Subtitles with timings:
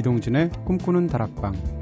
[0.00, 1.79] 이동진의 꿈꾸는 다락방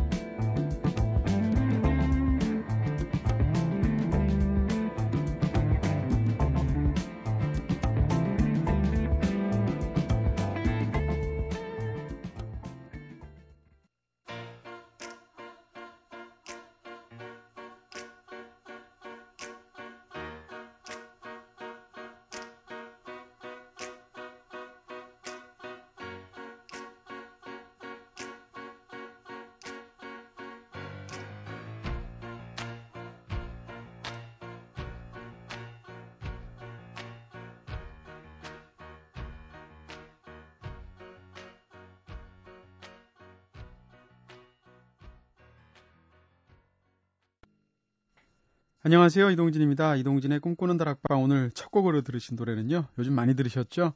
[48.80, 49.30] 안녕하세요.
[49.30, 49.96] 이동진입니다.
[49.96, 52.86] 이동진의 꿈꾸는 다락방 오늘 첫 곡으로 들으신 노래는요.
[52.96, 53.92] 요즘 많이 들으셨죠?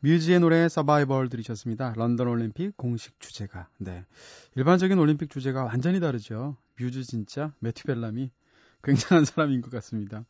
[0.00, 1.94] 뮤지의 노래 서바이벌 들으셨습니다.
[1.96, 3.68] 런던 올림픽 공식 주제가.
[3.78, 4.04] 네.
[4.56, 6.56] 일반적인 올림픽 주제가 완전히 다르죠.
[6.80, 8.32] 뮤즈 진짜 매튜 벨람이
[8.82, 10.24] 굉장한 사람인 것 같습니다.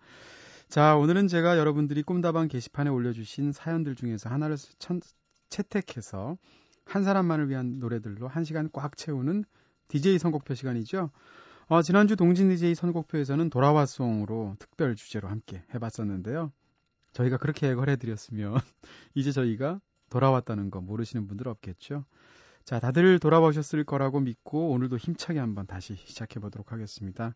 [0.68, 5.00] 자, 오늘은 제가 여러분들이 꿈다방 게시판에 올려주신 사연들 중에서 하나를 천,
[5.48, 6.36] 채택해서
[6.84, 9.44] 한 사람만을 위한 노래들로 한 시간 꽉 채우는
[9.88, 11.10] DJ 선곡표 시간이죠.
[11.66, 16.52] 어, 지난주 동진 DJ 선곡표에서는 돌아와송으로 특별 주제로 함께 해봤었는데요.
[17.12, 18.54] 저희가 그렇게 해결해드렸으면
[19.14, 22.04] 이제 저희가 돌아왔다는 거 모르시는 분들 없겠죠.
[22.64, 27.34] 자, 다들 돌아오셨을 거라고 믿고 오늘도 힘차게 한번 다시 시작해 보도록 하겠습니다.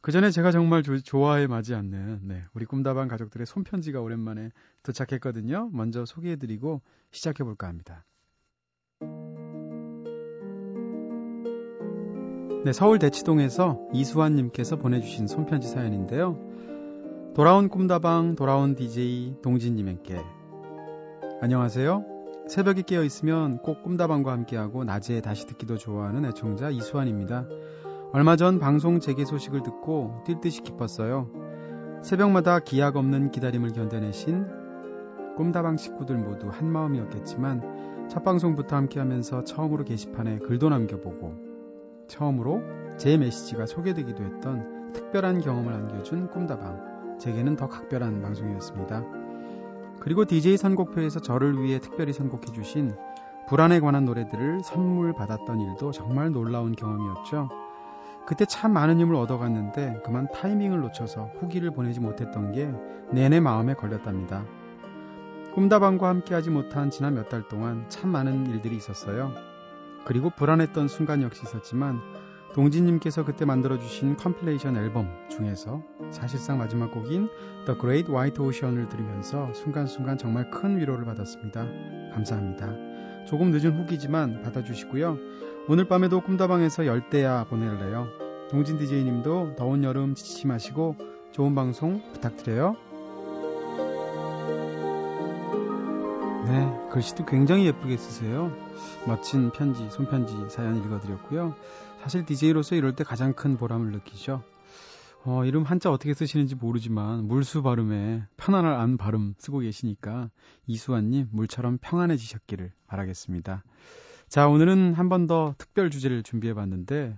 [0.00, 4.50] 그 전에 제가 정말 조, 좋아해 마지 않는 네, 우리 꿈다방 가족들의 손편지가 오랜만에
[4.82, 5.70] 도착했거든요.
[5.72, 6.80] 먼저 소개해드리고
[7.12, 8.04] 시작해 볼까 합니다.
[12.62, 16.38] 네, 서울 대치동에서 이수환 님께서 보내주신 손편지 사연인데요.
[17.34, 20.20] 돌아온 꿈다방, 돌아온 DJ 동진 님에게
[21.40, 22.04] 안녕하세요.
[22.48, 27.46] 새벽에 깨어 있으면 꼭 꿈다방과 함께하고 낮에 다시 듣기도 좋아하는 애청자 이수환입니다.
[28.12, 31.30] 얼마 전 방송 재개 소식을 듣고 뛸 듯이 기뻤어요.
[32.02, 34.44] 새벽마다 기약 없는 기다림을 견뎌내신
[35.38, 41.49] 꿈다방 식구들 모두 한 마음이었겠지만 첫 방송부터 함께하면서 처음으로 게시판에 글도 남겨보고
[42.10, 42.62] 처음으로
[42.98, 47.18] 제 메시지가 소개되기도 했던 특별한 경험을 안겨준 꿈다방.
[47.18, 49.04] 제게는 더 각별한 방송이었습니다.
[50.00, 52.94] 그리고 DJ 선곡표에서 저를 위해 특별히 선곡해주신
[53.48, 57.48] 불안에 관한 노래들을 선물 받았던 일도 정말 놀라운 경험이었죠.
[58.26, 62.72] 그때 참 많은 힘을 얻어갔는데 그만 타이밍을 놓쳐서 후기를 보내지 못했던 게
[63.10, 64.44] 내내 마음에 걸렸답니다.
[65.54, 69.32] 꿈다방과 함께하지 못한 지난 몇 달 동안 참 많은 일들이 있었어요.
[70.04, 72.00] 그리고 불안했던 순간 역시 있었지만
[72.54, 77.28] 동진님께서 그때 만들어주신 compilation 앨범 중에서 사실상 마지막 곡인
[77.66, 81.64] The Great White Ocean을 들으면서 순간순간 정말 큰 위로를 받았습니다.
[82.12, 83.26] 감사합니다.
[83.26, 85.16] 조금 늦은 후기지만 받아주시고요.
[85.68, 88.08] 오늘 밤에도 꿈다방에서 열대야 보낼래요.
[88.50, 90.96] 동진 DJ님도 더운 여름 지치지 마시고
[91.30, 92.89] 좋은 방송 부탁드려요.
[96.50, 98.50] 네, 글씨도 굉장히 예쁘게 쓰세요.
[99.06, 101.54] 멋진 편지, 손편지 사연 읽어드렸고요.
[102.02, 104.42] 사실 DJ로서 이럴 때 가장 큰 보람을 느끼죠.
[105.24, 110.30] 어, 이름 한자 어떻게 쓰시는지 모르지만 물수 발음에 편안한 발음 쓰고 계시니까
[110.66, 113.62] 이수환님 물처럼 평안해지셨기를 바라겠습니다.
[114.28, 117.16] 자, 오늘은 한 번 더 특별 주제를 준비해 봤는데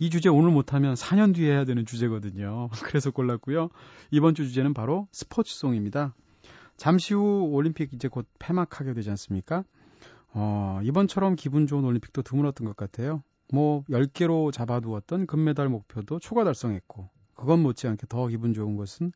[0.00, 2.68] 이 주제 오늘 못하면 4년 뒤에 해야 되는 주제거든요.
[2.82, 3.68] 그래서 골랐고요.
[4.10, 6.14] 이번 주 주제는 바로 스포츠송입니다.
[6.82, 9.62] 잠시 후 올림픽 이제 곧 폐막하게 되지 않습니까?
[10.34, 13.22] 어, 이번처럼 기분 좋은 올림픽도 드물었던 것 같아요.
[13.52, 19.12] 뭐 10개로 잡아두었던 금메달 목표도 초과 달성했고 그건 못지않게 더 기분 좋은 것은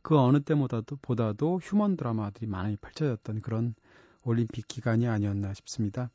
[0.00, 3.74] 그 어느 때보다도 보다도 휴먼 드라마들이 많이 펼쳐졌던 그런
[4.22, 6.08] 올림픽 기간이 아니었나 싶습니다.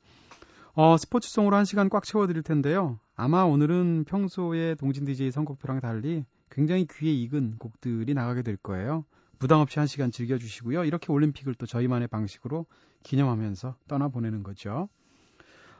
[0.73, 2.99] 어, 스포츠송으로 한 시간 꽉 채워드릴 텐데요.
[3.15, 9.05] 아마 오늘은 평소에 동진 DJ 선곡표랑 달리 굉장히 귀에 익은 곡들이 나가게 될 거예요.
[9.45, 10.85] 부담 없이 한 시간 즐겨주시고요.
[10.85, 12.65] 이렇게 올림픽을 또 저희만의 방식으로
[13.03, 14.89] 기념하면서 떠나보내는 거죠.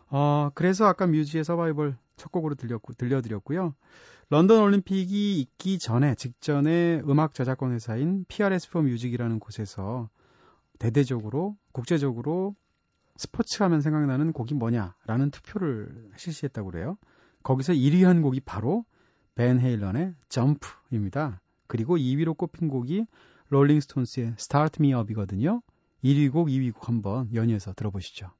[0.07, 3.73] 어, 그래서 아까 뮤지의 서바이벌 첫 곡으로 들렸고, 들려드렸고요.
[4.29, 10.09] 런던 올림픽이 있기 전에, 직전에 음악 저작권 회사인 PRS for Music이라는 곳에서
[10.77, 12.55] 대대적으로, 국제적으로
[13.17, 16.99] 스포츠 하면 생각나는 곡이 뭐냐라는 투표를 실시했다고 그래요.
[17.41, 18.85] 거기서 1위 한 곡이 바로
[19.33, 21.41] 벤 헤일런의 점프입니다.
[21.65, 23.07] 그리고 2위로 꼽힌 곡이
[23.49, 25.61] 롤링스톤스의 Start Me Up이거든요.
[26.03, 28.31] 1위 곡, 2위 곡 한번 연이어서 들어보시죠.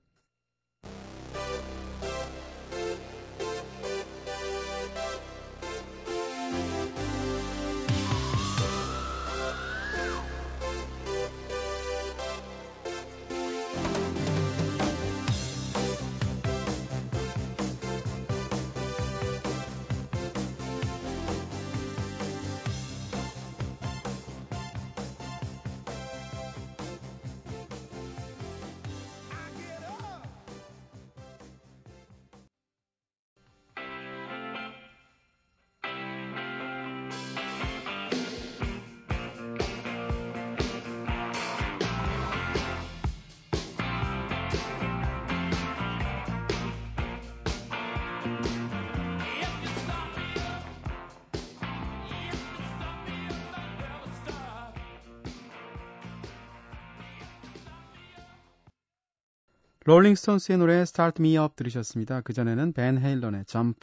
[59.86, 62.22] 롤링스톤스의 노래 Start Me Up 들으셨습니다.
[62.22, 63.80] 그 전에는 벤 헤일런의 Jump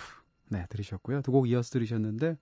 [0.51, 1.23] 네, 들으셨고요.
[1.23, 2.37] 두 곡 이어서 들으셨는데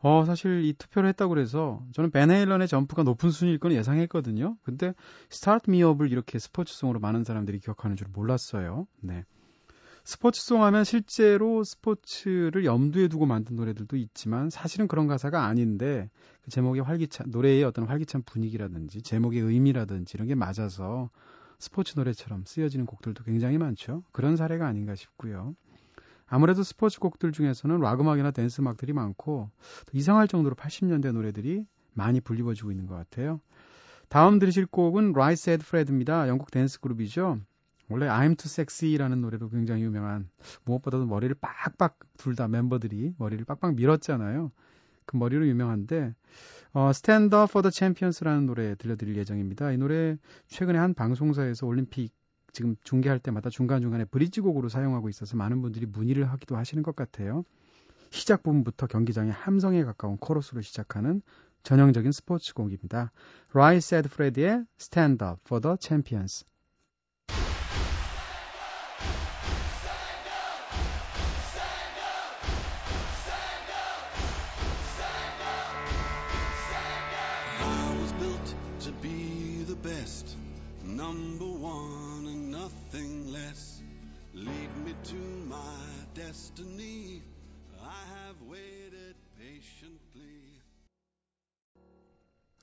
[0.00, 4.56] 어, 사실 이 투표를 했다고 그래서 저는 벤 헤일런의 점프가 높은 순위일 건 예상했거든요.
[4.62, 4.94] 근데
[5.32, 8.86] Start Me Up을 이렇게 스포츠송으로 많은 사람들이 기억하는 줄 몰랐어요.
[9.00, 9.24] 네.
[10.04, 16.10] 스포츠송 하면 실제로 스포츠를 염두에 두고 만든 노래들도 있지만 사실은 그런 가사가 아닌데
[16.42, 21.10] 그 제목의 활기찬 노래의 어떤 활기찬 분위기라든지 제목의 의미라든지 이런 게 맞아서
[21.58, 24.02] 스포츠 노래처럼 쓰여지는 곡들도 굉장히 많죠.
[24.12, 25.54] 그런 사례가 아닌가 싶고요.
[26.26, 29.50] 아무래도 스포츠 곡들 중에서는 락 음악이나 댄스 음악들이 많고
[29.92, 31.64] 이상할 정도로 80년대 노래들이
[31.94, 33.40] 많이 불리워지고 있는 것 같아요.
[34.08, 36.28] 다음 들으실 곡은 Right Said Fred입니다.
[36.28, 37.40] 영국 댄스 그룹이죠.
[37.90, 40.28] 원래 I'm Too Sexy라는 노래로 굉장히 유명한
[40.64, 44.52] 무엇보다도 머리를 빡빡 둘 다 멤버들이 머리를 빡빡 밀었잖아요.
[45.08, 46.14] 그 머리로 유명한데
[46.74, 49.72] 어, Stand Up for the Champions라는 노래 들려드릴 예정입니다.
[49.72, 50.16] 이 노래
[50.46, 52.12] 최근에 한 방송사에서 올림픽
[52.52, 57.44] 지금 중계할 때마다 중간중간에 브릿지 곡으로 사용하고 있어서 많은 분들이 문의를 하기도 하시는 것 같아요.
[58.10, 61.22] 시작 부분부터 경기장의 함성에 가까운 코러스로 시작하는
[61.62, 63.12] 전형적인 스포츠 곡입니다.
[63.52, 66.44] Rice and Freddy의 Stand Up for the Champions.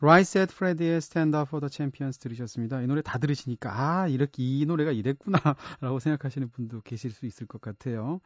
[0.01, 2.81] Right Said Fred의 Stand Up for the Champions 들으셨습니다.
[2.81, 5.39] 이 노래 다 들으시니까 아 이렇게 이 노래가 이랬구나
[5.81, 8.19] 라고 생각하시는 분도 계실 수 있을 것 같아요.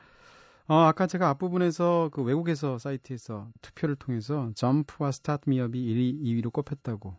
[0.67, 6.51] 어, 아까 제가 앞부분에서 그 외국에서 사이트에서 투표를 통해서 Jump와 Start Me Up이 1위, 2위로
[6.51, 7.17] 꼽혔다고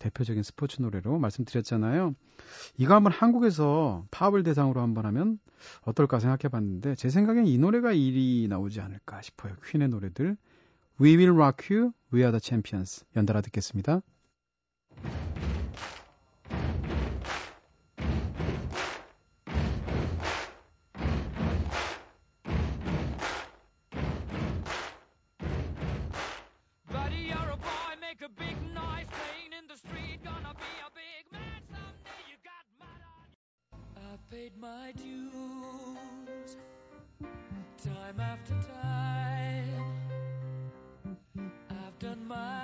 [0.00, 2.14] 대표적인 스포츠 노래로 말씀드렸잖아요.
[2.78, 5.38] 이거 한번 한국에서 팝을 대상으로 한번 하면
[5.82, 9.54] 어떨까 생각해 봤는데 제 생각엔 이 노래가 1위 나오지 않을까 싶어요.
[9.64, 10.36] 퀸의 노래들.
[11.00, 14.02] We Will Rock You, We Are the Champions 연달아 듣겠습니다.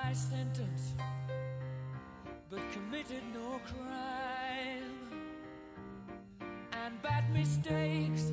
[0.07, 0.95] My sentence,
[2.49, 4.95] but committed no crime.
[6.73, 8.31] And bad mistakes,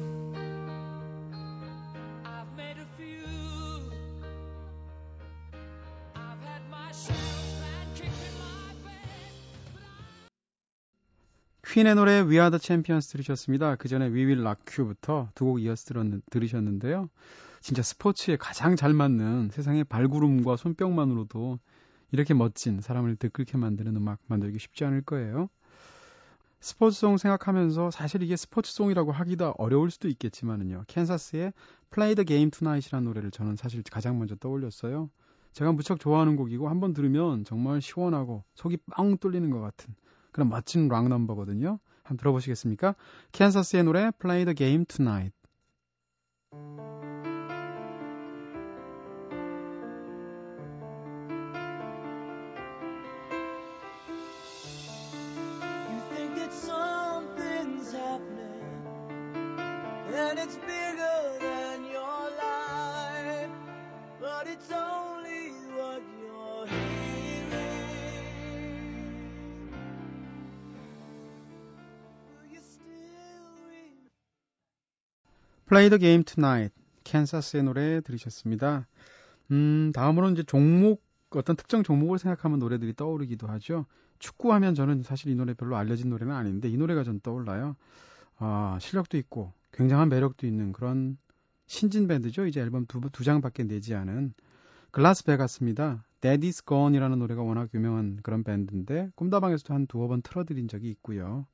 [2.26, 3.26] I've made a few.
[6.16, 9.34] I've had my of bad kicks in my bed.
[11.74, 13.78] 퀸의 노래 We Are the Champions 들으셨습니다.
[13.78, 15.92] 그 전에 We Will Rock You부터 두 곡 이어서
[16.30, 17.10] 들으셨는데요.
[17.64, 21.60] 진짜 스포츠에 가장 잘 맞는 세상의 발구름과 손뼉만으로도
[22.12, 25.48] 이렇게 멋진 사람을 들끓게 만드는 음악 만들기 쉽지 않을 거예요.
[26.60, 30.84] 스포츠송 생각하면서 사실 이게 스포츠송이라고 하기도 어려울 수도 있겠지만은요.
[30.88, 31.54] 캔사스의
[31.90, 35.10] Play the Game Tonight이라는 노래를 저는 사실 가장 먼저 떠올렸어요.
[35.54, 39.96] 제가 무척 좋아하는 곡이고 한번 들으면 정말 시원하고 속이 뻥 뚫리는 것 같은
[40.34, 41.80] 그런 멋진 락 넘버거든요.
[42.04, 42.96] 한번 들어보시겠습니까?
[43.32, 45.43] 캔사스의 노래 Play the Game Tonight.
[60.34, 63.52] And it's bigger than your life,
[64.20, 67.44] but it's only what you're hearing.
[75.68, 76.74] Play the game tonight.
[77.04, 78.88] 캔사스의 노래 들으셨습니다.
[79.52, 83.86] 음, 다음으로는 이제 종목, 어떤 특정 종목을 생각하면 노래들이 떠오르기도 하죠.
[84.18, 87.76] 축구하면 저는 사실 이 노래 별로 알려진 노래는 아닌데 이 노래가 전 떠올라요.
[88.40, 91.18] 아, 실력도 있고 굉장한 매력도 있는 그런
[91.66, 92.46] 신진 밴드죠.
[92.46, 94.34] 이제 앨범 두, 두 장밖에 내지 않은
[94.92, 96.06] 글라스 베가스입니다.
[96.22, 101.48] Daddy's Gone이라는 노래가 워낙 유명한 그런 밴드인데 꿈다방에서도 한 두어 번 틀어드린 적이 있고요.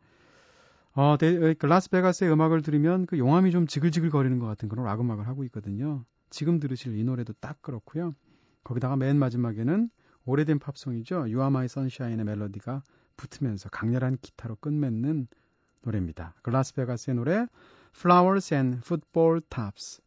[0.93, 4.99] 어, 데, 글라스 베가스의 음악을 들으면 그 용암이 좀 지글지글 거리는 것 같은 그런 락
[4.99, 6.03] 음악을 하고 있거든요.
[6.29, 8.13] 지금 들으실 이 노래도 딱 그렇고요.
[8.63, 9.89] 거기다가 맨 마지막에는
[10.25, 11.15] 오래된 팝송이죠.
[11.15, 12.83] You Are My Sunshine의 멜로디가
[13.15, 15.27] 붙으면서 강렬한 기타로 끝맺는
[15.83, 16.35] 노래입니다.
[16.43, 17.47] 글라스베가스의 노래
[17.91, 20.00] Flowers and Football Tops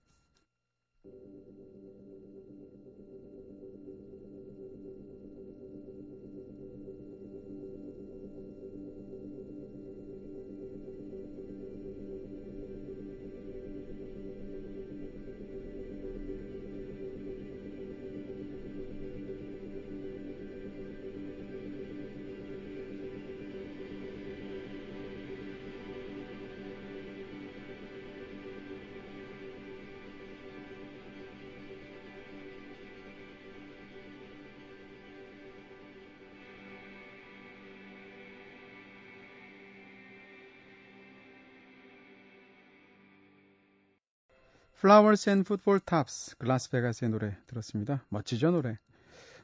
[44.82, 48.04] Flowers and Football Tops, Glasvegas의 노래 들었습니다.
[48.08, 48.80] 멋지죠, 노래.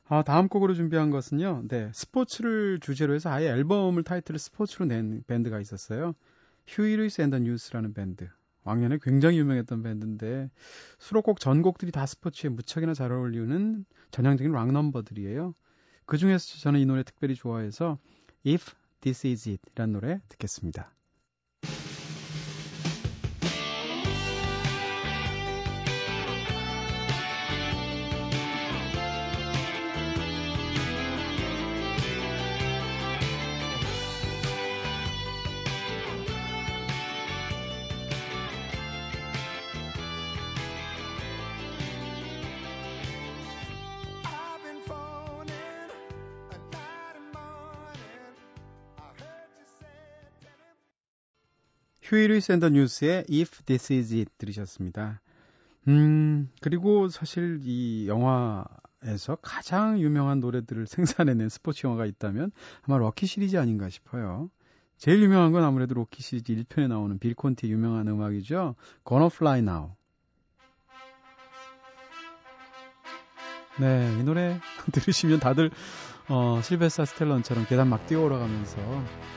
[0.08, 5.60] 아, 다음 곡으로 준비한 것은요, 네, 스포츠를 주제로 해서 아예 앨범을 타이틀을 스포츠로 낸 밴드가
[5.60, 6.16] 있었어요.
[6.66, 8.28] Huey Lewis and the News라는 밴드.
[8.64, 10.50] 왕년에 굉장히 유명했던 밴드인데,
[10.98, 15.54] 수록곡 전곡들이 다 스포츠에 무척이나 잘 어울리는 전형적인 락 넘버들이에요.
[16.04, 18.00] 그 중에서 저는 이 노래 특별히 좋아해서
[18.44, 20.97] If This Is It 이라는 노래 듣겠습니다.
[52.08, 55.20] 휴일이 샌더 뉴스의 If This Is It 들으셨습니다.
[55.88, 60.86] 음, 그리고 사실 이 영화에서 가장 유명한 노래들을
[61.28, 62.50] 생산해낸 스포츠 영화가 있다면
[62.82, 64.50] 아마 럭키 시리즈 아닌가 싶어요.
[64.96, 68.74] 제일 유명한 건 아무래도 럭키 시리즈 1편에 나오는 빌 콘티의 유명한 음악이죠.
[69.06, 69.90] Gonna Fly Now.
[73.78, 74.58] 네, 이 노래
[74.92, 75.70] 들으시면 다들
[76.30, 78.76] 어, 실베스타 스텔런처럼 계단 막 뛰어 올라가면서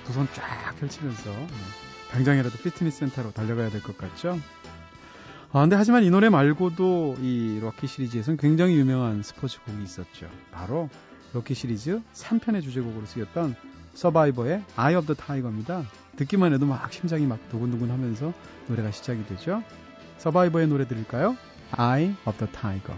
[0.05, 2.00] 두 손 쫙 펼치면서 네.
[2.11, 4.39] 당장이라도 피트니스 센터로 달려가야 될 것 같죠?
[5.53, 10.29] 아, 근데 하지만 이 노래 말고도 이 럭키 시리즈에서는 굉장히 유명한 스포츠 곡이 있었죠.
[10.51, 10.89] 바로
[11.33, 13.55] 럭키 시리즈 3편의 주제곡으로 쓰였던
[13.93, 15.83] 서바이버의 Eye of the Tiger입니다.
[16.15, 18.33] 듣기만 해도 막 심장이 막 두근두근 하면서
[18.67, 19.63] 노래가 시작이 되죠.
[20.19, 21.35] 서바이버의 노래 들을까요?
[21.77, 22.97] Eye of the Tiger.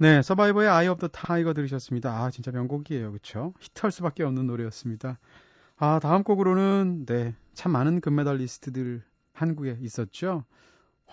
[0.00, 2.22] 네, 서바이버의 아이 오브 더 타이거 들으셨습니다.
[2.22, 3.12] 아, 진짜 명곡이에요.
[3.12, 3.52] 그쵸?
[3.58, 5.18] 히트할 수밖에 없는 노래였습니다.
[5.76, 9.02] 아, 다음 곡으로는, 네, 참 많은 금메달리스트들
[9.32, 10.44] 한국에 있었죠.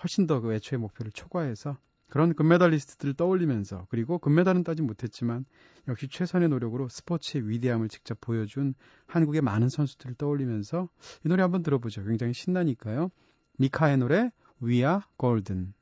[0.02, 1.78] 훨씬 더 그 애초의 목표를 초과해서
[2.08, 5.44] 그런 금메달리스트들을 떠올리면서 그리고 금메달은 따지 못했지만
[5.88, 8.74] 역시 최선의 노력으로 스포츠의 위대함을 직접 보여준
[9.06, 10.88] 한국의 많은 선수들을 떠올리면서
[11.24, 12.04] 이 노래 한번 들어보죠.
[12.04, 13.10] 굉장히 신나니까요.
[13.58, 14.30] 미카의 노래
[14.62, 15.74] We Are Golden.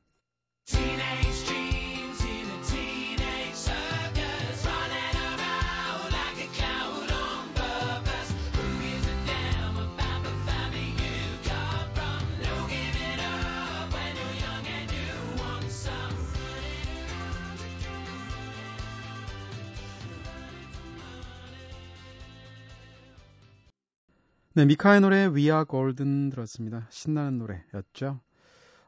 [24.55, 26.87] 네, 미카의 노래 We Are Golden 들었습니다.
[26.89, 28.21] 신나는 노래였죠.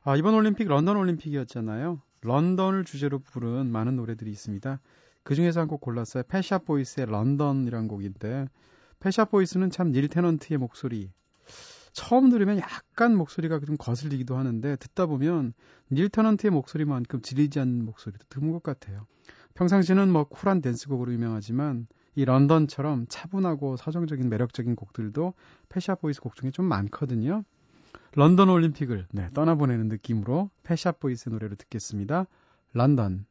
[0.04, 2.02] 아, 이번 올림픽 런던 올림픽이었잖아요.
[2.22, 4.80] 런던을 주제로 부른 많은 노래들이 있습니다.
[5.24, 6.24] 그 중에서 한 곡 골랐어요.
[6.30, 8.48] Pet Shop Boys의 런던이란 곡인데
[9.00, 11.12] Pet Shop Boys는 참 닐 테넌트의 목소리
[11.92, 15.54] 처음 들으면 약간 목소리가 좀 거슬리기도 하는데 듣다 보면
[15.92, 19.06] 닐 테넌트의 목소리만큼 질리지 않는 목소리도 드문 것 같아요.
[19.56, 25.36] 평상시는 뭐 쿨한 댄스곡으로 유명하지만 이 런던처럼 차분하고 서정적인 매력적인 곡들도
[25.70, 27.44] Pet Shop Boys 곡 중에 좀 많거든요.
[28.16, 32.26] 런던 올림픽을 네, 떠나보내는 느낌으로 Pet Shop Boys 노래를 듣겠습니다.
[32.74, 33.28] 런던.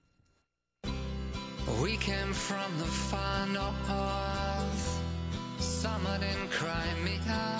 [1.82, 5.02] We came from the far north,
[5.58, 7.58] summer in Crimea,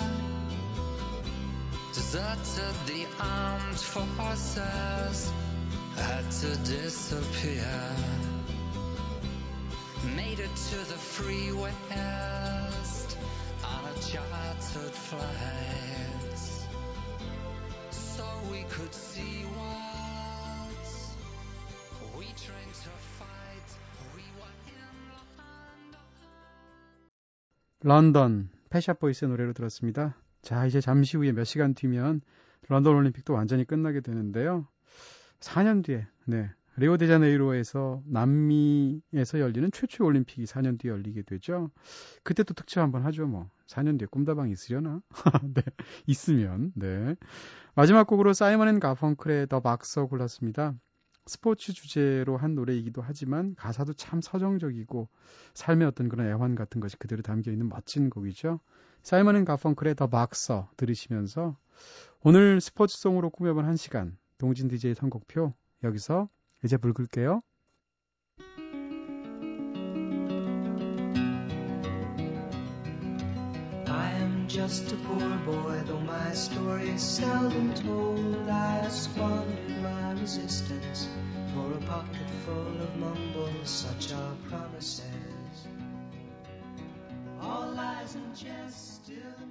[1.93, 5.33] deserted the armed forces,
[5.97, 8.16] had to disappear.
[10.15, 13.17] Made it to the free west
[13.63, 16.37] on a chartered flight
[17.91, 20.75] so we could see what
[22.17, 23.69] we trained to fight
[24.15, 25.95] we were in
[27.81, 30.15] 런던 패샷 보이스의 노래로 들었습니다.
[30.41, 32.21] 자, 이제 잠시 후에 몇 시간 뒤면
[32.69, 34.67] 런던 올림픽도 완전히 끝나게 되는데요.
[35.39, 41.71] 4년 뒤에 네, 리오데자네이로에서 남미에서 열리는 최초 올림픽이 4년 뒤에 열리게 되죠.
[42.23, 43.49] 그때 또 특집 한번 하죠, 뭐.
[43.67, 45.01] 4년 뒤에 꿈다방 있으려나?
[45.53, 45.63] 네,
[46.05, 47.15] 있으면, 네.
[47.75, 50.75] 마지막 곡으로 Simon and Garfunkel의 The Boxer 골랐습니다.
[51.25, 55.09] 스포츠 주제로 한 노래이기도 하지만 가사도 참 서정적이고
[55.55, 58.59] 삶의 어떤 그런 애환 같은 것이 그대로 담겨 있는 멋진 곡이죠.
[59.01, 61.57] Simon and Garfunkel의 The Boxer 들으시면서
[62.21, 65.53] 오늘 스포츠송으로 꾸며본 한 시간 동진 DJ 선곡표
[65.83, 66.29] 여기서
[66.64, 67.42] 이제 불 끌게요.
[74.52, 78.46] just a poor boy, though my story is seldom told.
[78.48, 81.08] I squandered my resistance
[81.54, 85.66] for a pocket full of mumbles, such are promises.
[87.40, 89.42] All lies and jest still.